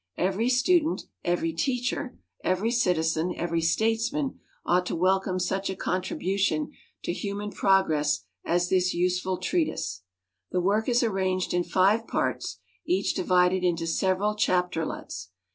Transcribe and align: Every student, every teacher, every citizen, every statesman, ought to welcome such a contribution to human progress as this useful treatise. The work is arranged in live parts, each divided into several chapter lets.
Every 0.17 0.49
student, 0.49 1.03
every 1.23 1.53
teacher, 1.53 2.17
every 2.43 2.71
citizen, 2.71 3.35
every 3.37 3.61
statesman, 3.61 4.39
ought 4.65 4.87
to 4.87 4.95
welcome 4.95 5.37
such 5.37 5.69
a 5.69 5.75
contribution 5.75 6.71
to 7.03 7.13
human 7.13 7.51
progress 7.51 8.23
as 8.43 8.69
this 8.69 8.95
useful 8.95 9.37
treatise. 9.37 10.01
The 10.49 10.59
work 10.59 10.89
is 10.89 11.03
arranged 11.03 11.53
in 11.53 11.63
live 11.75 12.07
parts, 12.07 12.57
each 12.83 13.13
divided 13.13 13.63
into 13.63 13.85
several 13.85 14.33
chapter 14.35 14.87
lets. 14.87 15.29